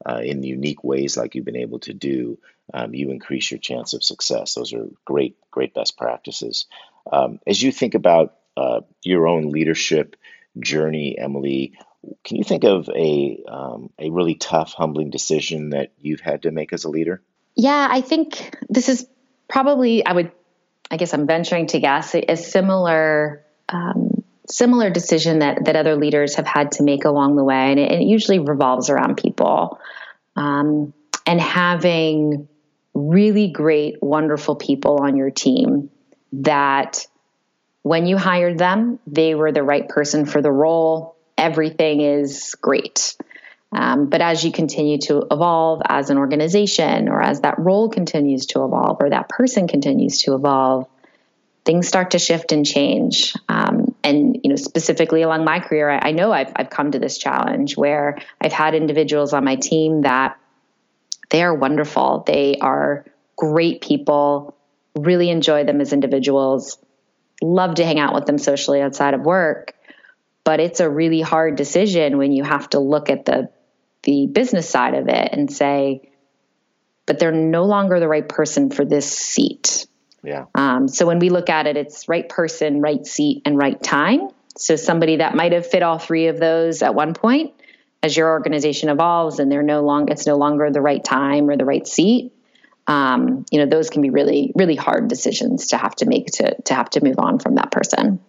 [0.05, 2.39] uh, in unique ways like you've been able to do,
[2.75, 4.55] um, you increase your chance of success.
[4.55, 6.67] Those are great, great best practices.
[7.13, 10.17] Um, as you think about uh, your own leadership
[10.59, 11.75] journey, Emily,
[12.25, 16.51] can you think of a um, a really tough, humbling decision that you've had to
[16.51, 17.23] make as a leader?
[17.55, 19.07] Yeah, I think this is
[19.49, 20.33] probably I would
[20.91, 26.37] I guess I'm venturing to guess a similar um, similar decision that that other leaders
[26.37, 29.81] have had to make along the way, and it, it usually revolves around people
[30.37, 30.93] um,
[31.27, 32.49] and having
[32.95, 35.91] really great, wonderful people on your team
[36.33, 37.07] that
[37.83, 41.16] when you hired them, they were the right person for the role.
[41.39, 43.17] Everything is great.
[43.73, 48.47] Um, but as you continue to evolve as an organization, or as that role continues
[48.47, 50.89] to evolve, or that person continues to evolve,
[51.65, 53.35] things start to shift and change.
[53.49, 56.99] Um, and you know, specifically along my career, I, I know I've, I've come to
[56.99, 60.39] this challenge where I've had individuals on my team that
[61.29, 62.23] they are wonderful.
[62.27, 64.57] They are great people.
[64.95, 66.79] Really enjoy them as individuals.
[67.43, 69.75] Love to hang out with them socially outside of work.
[70.47, 73.51] But it's a really hard decision when you have to look at the
[74.05, 76.13] the business side of it and say,
[77.05, 79.89] but they're no longer the right person for this seat.
[80.23, 80.45] Yeah.
[80.55, 84.29] Um, so when we look at it, it's right person, right seat, and right time.
[84.57, 87.55] So somebody that might have fit all three of those at one point,
[88.05, 91.57] as your organization evolves and they're no longer it's no longer the right time or
[91.57, 92.33] the right seat.
[92.87, 96.55] Um, you know, those can be really, really hard decisions to have to make to
[96.67, 98.21] to have to move on from that person.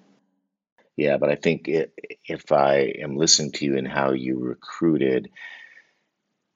[0.97, 5.29] Yeah, but I think if I am listening to you and how you recruited,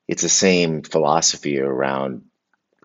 [0.07, 2.23] it's the same philosophy around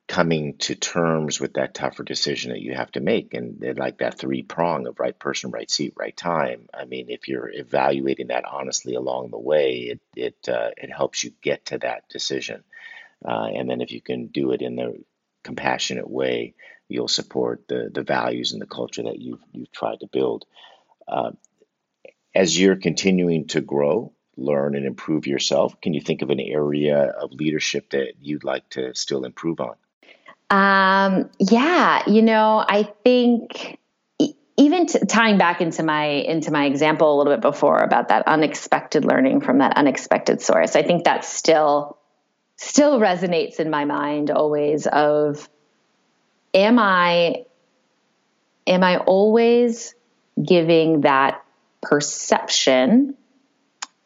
[0.09, 4.19] coming to terms with that tougher decision that you have to make and like that
[4.19, 6.69] three prong of right person right seat right time.
[6.75, 11.25] I mean if you're evaluating that honestly along the way it it uh, it helps
[11.25, 12.65] you get to that decision.
[13.27, 15.03] Uh, and then if you can do it in the
[15.45, 16.55] compassionate way
[16.89, 20.45] you'll support the the values and the culture that you've you've tried to build.
[21.09, 21.33] Uh,
[22.37, 27.05] as you're continuing to grow learn and improve yourself can you think of an area
[27.05, 29.75] of leadership that you'd like to still improve on?
[30.51, 33.81] Um, yeah, you know, I think
[34.57, 38.29] even t- tying back into my into my example a little bit before about that
[38.29, 41.99] unexpected learning from that unexpected source, I think that still
[42.57, 45.49] still resonates in my mind always of
[46.55, 47.45] am I
[48.67, 49.95] am I always
[50.41, 51.43] giving that
[51.89, 53.17] perception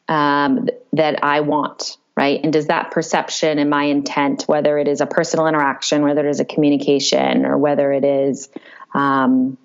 [0.08, 2.40] um, that I want right?
[2.42, 6.28] And does that perception and my intent, whether it is a personal interaction, whether it
[6.28, 8.50] is a communication, or whether it is
[8.92, 9.56] um,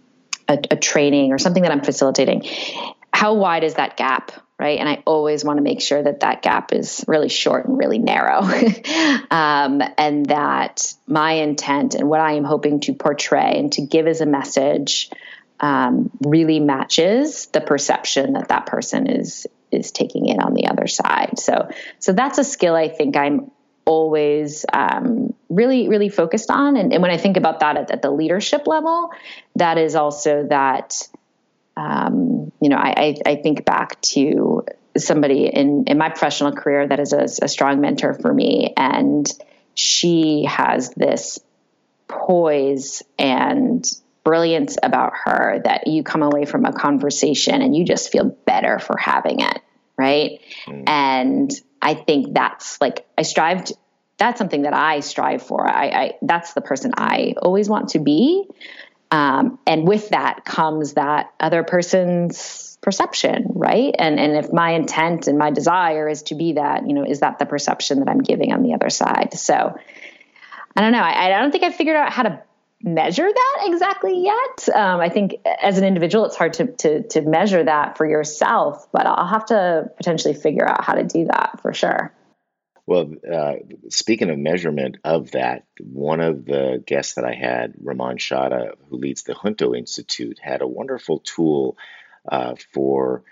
[0.48, 2.48] a, a training or something that I'm facilitating,
[3.12, 4.32] how wide is that gap?
[4.58, 4.80] right?
[4.80, 7.98] And I always want to make sure that that gap is really short and really
[7.98, 8.40] narrow.
[9.30, 14.08] um, and that my intent and what I am hoping to portray and to give
[14.08, 15.10] as a message
[15.60, 20.88] um, really matches the perception that that person is is taking in on the other
[20.88, 21.40] side.
[21.40, 23.52] So so that's a skill I think I'm
[23.86, 26.76] always um, really really focused on.
[26.76, 29.12] And, and, when I think about that at, at, the leadership level,
[29.56, 31.08] that is also that
[31.78, 34.66] um, you know I, I, I, think back to
[34.98, 39.30] somebody in in my professional career that is a, a strong mentor for me, and
[39.76, 41.40] she has this
[42.08, 43.86] poise and
[44.26, 48.80] brilliance about her that you come away from a conversation and you just feel better
[48.80, 49.62] for having it
[49.98, 50.42] right?
[50.68, 50.84] Mm.
[50.88, 53.66] and i think that's like i strive
[54.18, 55.68] that's something that i strive for.
[55.68, 58.48] I, I that's the person i always want to be.
[59.12, 63.96] Um, and with that comes that other person's perception right?
[63.98, 67.22] And and if my intent and my desire is to be that you know is
[67.22, 69.34] that the perception that i'm giving on the other side?
[69.34, 69.78] So
[70.76, 71.00] i don't know.
[71.00, 72.42] I, I don't think i figured out how to
[72.86, 74.70] measure that exactly yet.
[74.74, 78.88] Um, I think as an individual, it's hard to, to, to measure that for yourself,
[78.92, 82.14] but I'll have to potentially figure out how to do that for sure.
[82.88, 83.54] Well, uh,
[83.90, 88.98] speaking of measurement of that, one of the guests that I had, Ramon Shada, who
[88.98, 91.78] leads the Junto Institute, had a wonderful tool
[92.32, 93.24] uh, for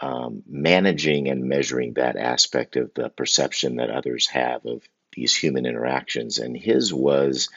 [0.00, 4.82] um, managing and measuring that aspect of the perception that others have of
[5.12, 6.38] these human interactions.
[6.38, 7.48] And his was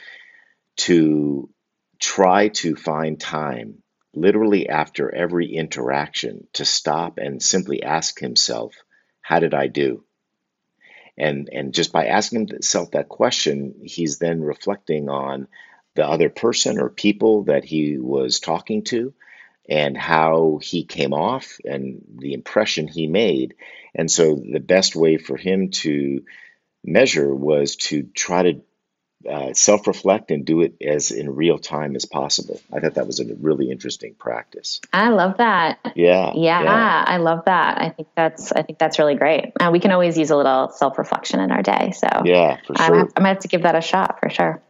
[0.76, 1.48] to
[1.98, 3.82] try to find time,
[4.14, 8.74] literally after every interaction, to stop and simply ask himself,
[9.20, 10.04] How did I do?
[11.16, 15.46] And, and just by asking himself that question, he's then reflecting on
[15.94, 19.12] the other person or people that he was talking to
[19.68, 23.54] and how he came off and the impression he made.
[23.94, 26.24] And so the best way for him to
[26.82, 28.62] measure was to try to
[29.28, 32.60] uh, self reflect and do it as in real time as possible.
[32.72, 34.80] I thought that was a really interesting practice.
[34.92, 35.78] I love that.
[35.94, 37.04] Yeah, yeah, yeah.
[37.06, 37.78] I love that.
[37.78, 39.52] I think that's I think that's really great.
[39.60, 41.92] Uh, we can always use a little self reflection in our day.
[41.92, 43.00] So yeah, for sure.
[43.00, 44.62] I'm, I might have to give that a shot for sure.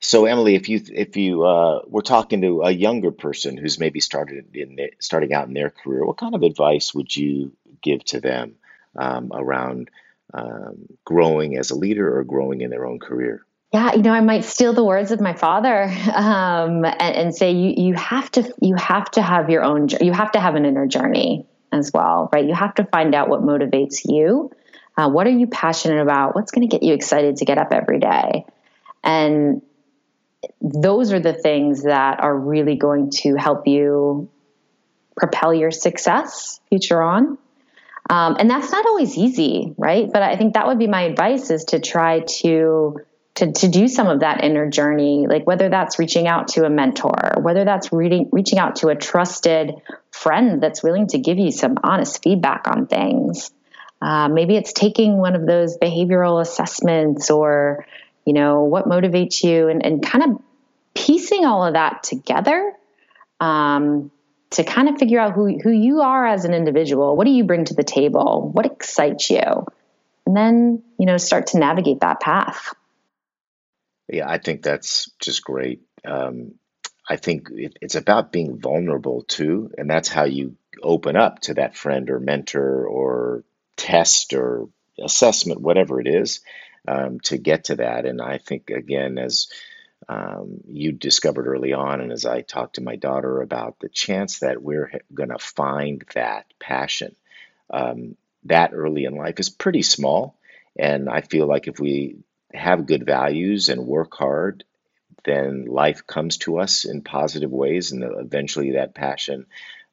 [0.00, 4.00] So Emily, if you if you uh, were talking to a younger person who's maybe
[4.00, 8.04] started in the, starting out in their career, what kind of advice would you give
[8.04, 8.54] to them
[8.96, 9.90] um, around
[10.32, 13.44] um, growing as a leader or growing in their own career?
[13.72, 15.82] Yeah, you know, I might steal the words of my father
[16.14, 20.12] um, and, and, say you you have to you have to have your own you
[20.12, 22.46] have to have an inner journey as well, right?
[22.46, 24.50] You have to find out what motivates you.
[24.96, 26.34] Uh, what are you passionate about?
[26.34, 28.46] What's going to get you excited to get up every day?
[29.04, 29.62] And
[30.60, 34.28] those are the things that are really going to help you
[35.16, 37.38] propel your success future on.
[38.10, 40.10] Um, and that's not always easy, right?
[40.10, 43.00] But I think that would be my advice is to try to
[43.38, 46.70] to, to do some of that inner journey, like whether that's reaching out to a
[46.70, 49.74] mentor, whether that's reading, reaching out to a trusted
[50.10, 53.52] friend that's willing to give you some honest feedback on things.
[54.02, 57.86] Uh, maybe it's taking one of those behavioral assessments or,
[58.24, 60.42] you know, what motivates you and, and kind of
[60.94, 62.72] piecing all of that together
[63.38, 64.10] um,
[64.50, 67.16] to kind of figure out who, who you are as an individual.
[67.16, 68.50] What do you bring to the table?
[68.52, 69.66] What excites you?
[70.26, 72.74] And then, you know, start to navigate that path.
[74.08, 75.82] Yeah, I think that's just great.
[76.04, 76.54] Um,
[77.08, 81.54] I think it, it's about being vulnerable too, and that's how you open up to
[81.54, 83.44] that friend or mentor or
[83.76, 84.68] test or
[85.02, 86.40] assessment, whatever it is,
[86.86, 88.06] um, to get to that.
[88.06, 89.48] And I think again, as
[90.08, 94.40] um, you discovered early on, and as I talked to my daughter about the chance
[94.40, 97.16] that we're going to find that passion
[97.70, 100.36] um, that early in life is pretty small.
[100.78, 102.18] And I feel like if we
[102.52, 104.64] have good values and work hard,
[105.24, 109.46] then life comes to us in positive ways, and eventually that passion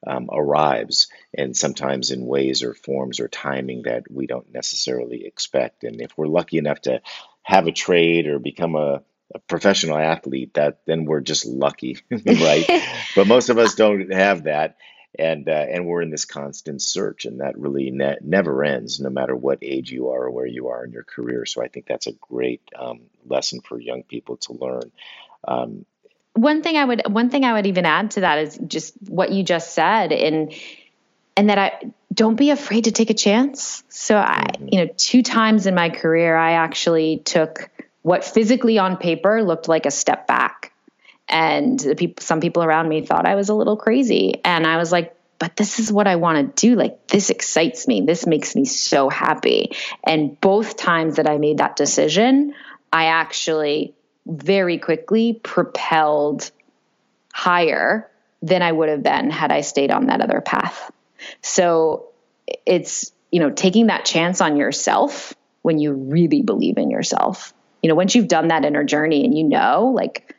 [0.06, 5.84] um, arrives, and sometimes in ways or forms or timing that we don't necessarily expect.
[5.84, 7.00] And if we're lucky enough to
[7.42, 9.02] have a trade or become a,
[9.34, 12.66] a professional athlete, that then we're just lucky, right?
[13.16, 14.76] but most of us don't have that,
[15.18, 19.10] and uh, and we're in this constant search, and that really ne- never ends, no
[19.10, 21.46] matter what age you are or where you are in your career.
[21.46, 24.92] So I think that's a great um, lesson for young people to learn.
[25.46, 25.86] Um,
[26.34, 29.32] one thing I would one thing I would even add to that is just what
[29.32, 30.52] you just said, and
[31.36, 33.84] and that I don't be afraid to take a chance.
[33.88, 34.68] So I, mm-hmm.
[34.72, 37.70] you know, two times in my career, I actually took
[38.02, 40.65] what physically on paper looked like a step back
[41.28, 44.40] and people some people around me thought I was a little crazy.
[44.44, 46.76] And I was like but this is what I want to do.
[46.76, 48.00] Like this excites me.
[48.00, 49.76] This makes me so happy.
[50.02, 52.54] And both times that I made that decision
[52.92, 56.50] I actually very quickly propelled
[57.32, 58.10] higher
[58.42, 60.90] than I would have been had I stayed on that other path.
[61.42, 62.08] So
[62.64, 67.52] it's you know taking that chance on yourself when you really believe in yourself.
[67.82, 70.35] You know once you've done that inner journey and you know like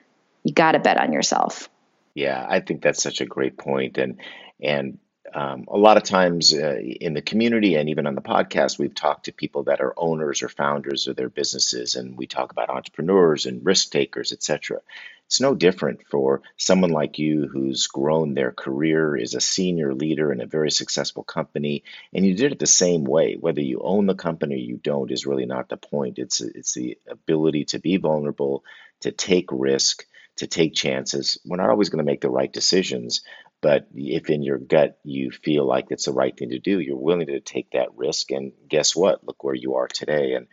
[0.48, 1.70] you got to bet on yourself.
[2.14, 4.18] Yeah, I think that's such a great point, and
[4.62, 4.98] and
[5.34, 8.96] um, a lot of times uh, in the community and even on the podcast, we've
[8.96, 12.70] talked to people that are owners or founders of their businesses, and we talk about
[12.70, 14.80] entrepreneurs and risk takers, etc.
[15.26, 20.32] It's no different for someone like you who's grown their career, is a senior leader
[20.32, 21.84] in a very successful company,
[22.14, 23.36] and you did it the same way.
[23.36, 26.20] Whether you own the company or you don't is really not the point.
[26.20, 28.64] It's it's the ability to be vulnerable,
[29.02, 30.06] to take risk,
[30.38, 31.38] to take chances.
[31.46, 33.22] We're not always going to make the right decisions,
[33.62, 36.98] but if in your gut you feel like it's the right thing to do, you're
[36.98, 38.32] willing to take that risk.
[38.32, 39.26] And guess what?
[39.26, 40.34] Look where you are today.
[40.34, 40.48] And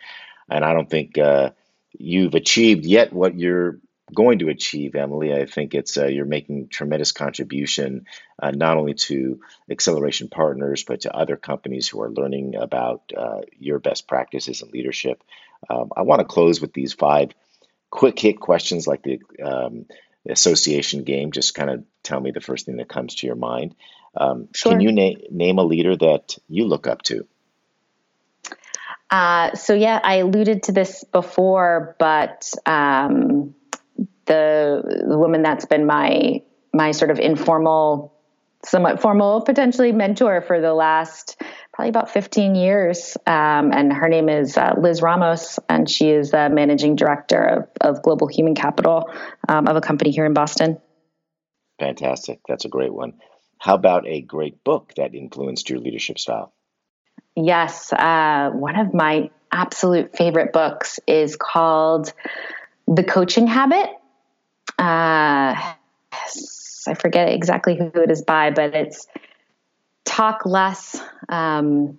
[0.51, 1.51] and I don't think uh,
[1.93, 3.79] you've achieved yet what you're
[4.15, 5.33] going to achieve, Emily.
[5.35, 8.07] I think it's uh, you're making tremendous contribution
[8.43, 13.41] uh, not only to Acceleration Partners but to other companies who are learning about uh,
[13.59, 15.23] your best practices and leadership.
[15.71, 17.31] Um, I want to close with these five
[17.95, 19.87] quick hit questions like the, um,
[20.29, 21.31] association game.
[21.31, 23.77] Just kind of tell me the first thing that comes to your mind.
[24.17, 24.73] Um, sure.
[24.73, 27.25] Can you na- name a leader that you look up to?
[29.11, 33.55] Uh, so yeah, I alluded to this before, but um,
[34.25, 36.43] the, the woman that's been my
[36.73, 38.13] my sort of informal,
[38.65, 41.41] somewhat formal, potentially mentor for the last
[41.75, 43.17] probably about 15 years.
[43.27, 47.69] Um, and her name is uh, Liz Ramos, and she is the managing director of,
[47.81, 49.11] of global human capital
[49.49, 50.79] um, of a company here in Boston.
[51.81, 52.41] Fantastic.
[52.49, 53.15] That's a great one.
[53.59, 56.53] How about a great book that influenced your leadership style?
[57.35, 57.93] Yes.
[57.93, 62.13] Uh, one of my absolute favorite books is called
[62.87, 63.89] the coaching habit.
[64.79, 65.55] Uh,
[66.87, 69.09] I forget exactly who it is by, but it's
[70.05, 71.99] talk less, um,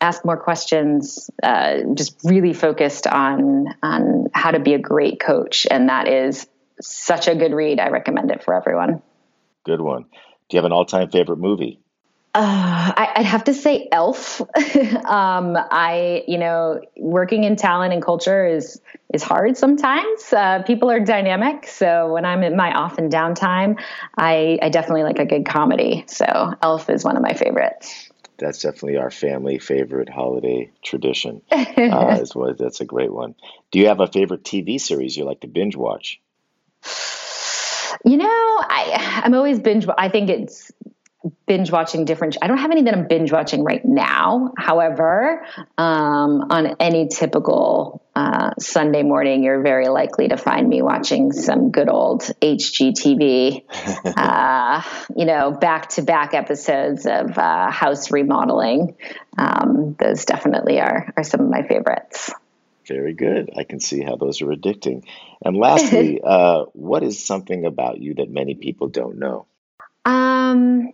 [0.00, 1.30] ask more questions.
[1.42, 6.46] Uh, just really focused on on how to be a great coach, and that is
[6.80, 7.78] such a good read.
[7.78, 9.02] I recommend it for everyone.
[9.64, 10.04] Good one.
[10.04, 11.80] Do you have an all time favorite movie?
[12.34, 14.40] Uh, I, would have to say Elf.
[15.04, 18.80] um, I, you know, working in talent and culture is
[19.12, 20.32] is hard sometimes.
[20.32, 23.78] Uh, people are dynamic, so when I'm in my off and downtime,
[24.16, 26.04] I, I definitely like a good comedy.
[26.06, 28.08] So Elf is one of my favorites.
[28.38, 31.42] That's definitely our family favorite holiday tradition.
[31.80, 33.34] Uh, as well, that's a great one.
[33.70, 36.20] Do you have a favorite TV series you like to binge watch?
[38.04, 39.86] You know, I I'm always binge.
[39.98, 40.72] I think it's
[41.46, 42.36] binge watching different.
[42.40, 44.52] I don't have any that I'm binge watching right now.
[44.56, 45.44] However,
[45.76, 51.70] um, on any typical uh, Sunday morning, you're very likely to find me watching some
[51.70, 53.64] good old HGTV.
[54.16, 54.82] uh,
[55.14, 58.96] you know, back to back episodes of uh, House Remodeling.
[59.36, 62.32] Um, those definitely are are some of my favorites.
[62.86, 63.50] Very good.
[63.56, 65.04] I can see how those are addicting.
[65.44, 69.46] And lastly, uh, what is something about you that many people don't know?
[70.04, 70.92] Um,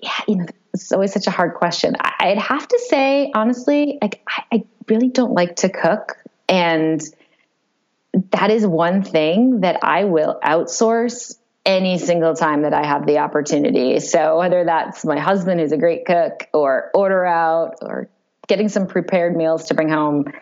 [0.00, 1.96] yeah, you know, it's always such a hard question.
[2.00, 6.16] I'd have to say, honestly, like I, I really don't like to cook,
[6.48, 7.00] and
[8.30, 13.18] that is one thing that I will outsource any single time that I have the
[13.18, 13.98] opportunity.
[13.98, 18.08] So whether that's my husband who's a great cook or order out or
[18.46, 20.32] getting some prepared meals to bring home,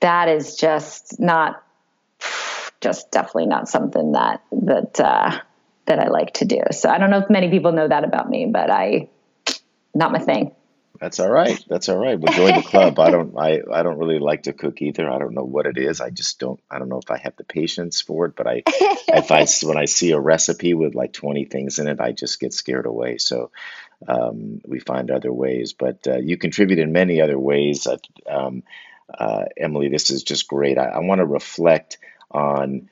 [0.00, 1.62] that is just not
[2.80, 5.40] just definitely not something that that uh,
[5.86, 6.60] that I like to do.
[6.70, 9.08] So I don't know if many people know that about me, but I
[9.94, 10.52] not my thing.
[11.00, 11.62] That's all right.
[11.68, 12.18] That's all right.
[12.18, 12.98] We'll join the club.
[12.98, 15.10] I don't I, I don't really like to cook either.
[15.10, 16.00] I don't know what it is.
[16.00, 18.62] I just don't I don't know if I have the patience for it, but I
[18.66, 22.40] if I when I see a recipe with like 20 things in it, I just
[22.40, 23.18] get scared away.
[23.18, 23.50] So
[24.06, 27.86] um, we find other ways, but uh, you contribute in many other ways.
[28.28, 28.62] Um,
[29.18, 30.78] uh, Emily, this is just great.
[30.78, 31.98] I, I want to reflect
[32.30, 32.88] on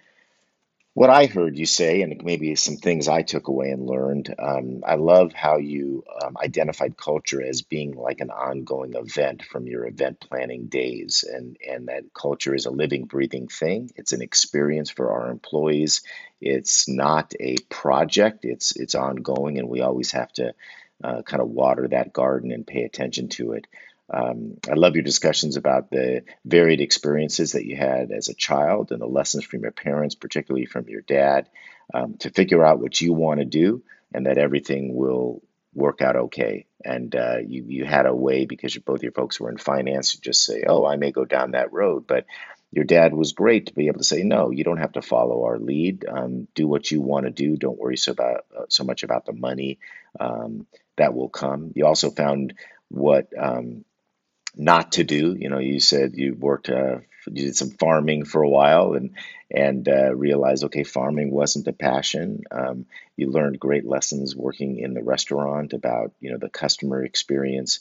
[0.94, 4.34] what I heard you say, and maybe some things I took away and learned.
[4.38, 9.66] Um, I love how you um, identified culture as being like an ongoing event from
[9.66, 13.90] your event planning days, and and that culture is a living, breathing thing.
[13.96, 16.02] It's an experience for our employees.
[16.42, 18.44] It's not a project.
[18.44, 20.52] It's it's ongoing, and we always have to
[21.02, 23.66] uh, kind of water that garden and pay attention to it.
[24.12, 28.92] Um, I love your discussions about the varied experiences that you had as a child
[28.92, 31.48] and the lessons from your parents, particularly from your dad,
[31.94, 33.82] um, to figure out what you want to do
[34.12, 35.42] and that everything will
[35.74, 36.66] work out okay.
[36.84, 40.12] And uh, you you had a way because you, both your folks were in finance
[40.12, 42.26] to just say, "Oh, I may go down that road," but
[42.72, 45.44] your dad was great to be able to say, "No, you don't have to follow
[45.44, 46.04] our lead.
[46.06, 47.56] Um, do what you want to do.
[47.56, 49.78] Don't worry so about uh, so much about the money
[50.18, 52.54] um, that will come." You also found
[52.88, 53.84] what um,
[54.56, 55.36] not to do.
[55.38, 59.14] You know, you said you worked, uh, you did some farming for a while, and
[59.50, 62.44] and uh, realized okay, farming wasn't a passion.
[62.50, 62.86] Um,
[63.16, 67.80] you learned great lessons working in the restaurant about you know the customer experience.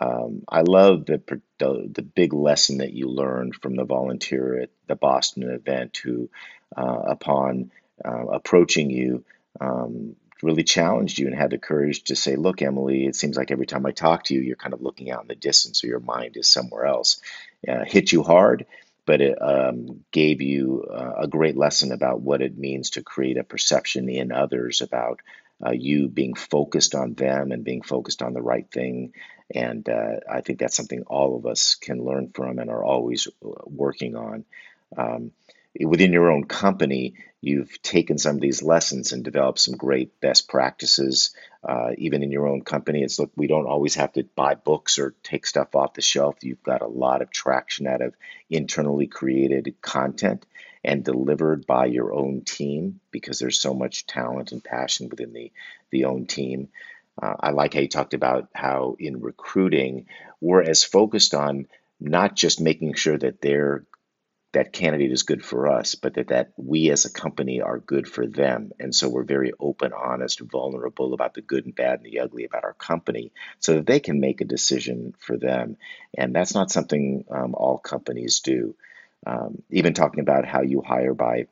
[0.00, 1.20] Um, I love the,
[1.58, 6.30] the, big lesson that you learned from the volunteer at the Boston event who,
[6.74, 7.70] uh, upon
[8.04, 9.24] uh, approaching you.
[9.60, 13.50] Um, really challenged you and had the courage to say, Look, Emily, it seems like
[13.50, 15.88] every time I talk to you, you're kind of looking out in the distance or
[15.88, 17.20] your mind is somewhere else.
[17.66, 18.66] Uh, hit you hard,
[19.06, 23.38] but it um, gave you uh, a great lesson about what it means to create
[23.38, 25.20] a perception in others about
[25.64, 29.12] uh, you being focused on them and being focused on the right thing.
[29.54, 33.28] And uh, I think that's something all of us can learn from and are always
[33.28, 34.44] uh, working on.
[34.96, 35.32] Um,
[35.80, 40.48] within your own company, you've taken some of these lessons and developed some great best
[40.48, 41.34] practices.
[41.66, 44.98] Uh, even in your own company, it's look, we don't always have to buy books
[44.98, 46.36] or take stuff off the shelf.
[46.42, 48.14] You've got a lot of traction out of
[48.50, 50.46] internally created content
[50.84, 55.52] and delivered by your own team because there's so much talent and passion within the,
[55.90, 56.68] the own team.
[57.20, 60.06] Uh, I like how you talked about how in recruiting,
[60.40, 61.66] we're as focused on
[62.00, 63.84] not just making sure that they're
[64.52, 68.06] that candidate is good for us, but that, that we as a company are good
[68.06, 68.70] for them.
[68.78, 72.44] And so we're very open, honest, vulnerable about the good and bad and the ugly
[72.44, 75.78] about our company so that they can make a decision for them.
[76.16, 78.74] And that's not something um, all companies do.
[79.26, 81.46] Um, even talking about how you hire by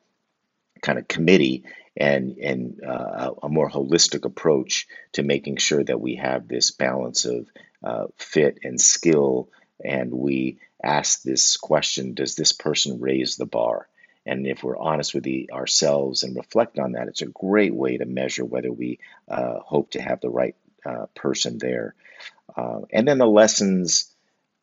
[0.83, 1.65] kind of committee
[1.97, 7.25] and and uh, a more holistic approach to making sure that we have this balance
[7.25, 7.47] of
[7.85, 9.49] uh, fit and skill
[9.85, 13.89] and we ask this question Does this person raise the bar?
[14.27, 17.97] And if we're honest with the, ourselves and reflect on that, it's a great way
[17.97, 20.55] to measure whether we uh, hope to have the right
[20.85, 21.95] uh, person there.
[22.55, 24.15] Uh, and then the lessons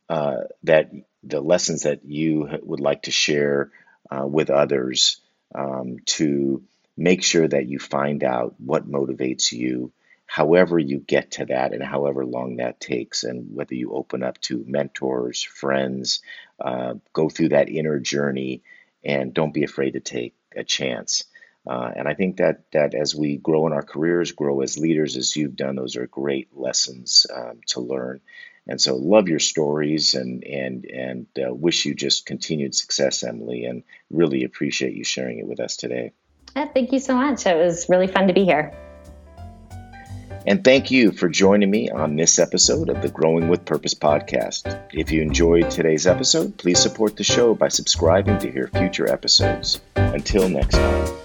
[0.09, 0.91] uh, that
[1.23, 3.71] the lessons that you would like to share
[4.09, 5.19] uh, with others
[5.53, 6.63] um, to
[6.95, 9.91] make sure that you find out what motivates you,
[10.27, 14.39] however you get to that, and however long that takes, and whether you open up
[14.41, 16.21] to mentors, friends,
[16.59, 18.61] uh, go through that inner journey,
[19.03, 21.23] and don't be afraid to take a chance.
[21.65, 25.17] Uh, and I think that that as we grow in our careers, grow as leaders,
[25.17, 28.21] as you've done, those are great lessons um, to learn.
[28.67, 33.65] And so, love your stories and and and uh, wish you just continued success, Emily,
[33.65, 36.11] and really appreciate you sharing it with us today.
[36.55, 37.45] Yeah, thank you so much.
[37.45, 38.86] It was really fun to be here.
[40.47, 44.79] And thank you for joining me on this episode of the Growing with Purpose podcast.
[44.93, 49.81] If you enjoyed today's episode, please support the show by subscribing to hear future episodes.
[49.97, 51.16] Until next time.